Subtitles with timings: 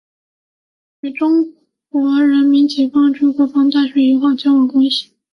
[1.01, 1.53] 与中
[1.89, 5.11] 国人民解放军国防大学友好交往关系。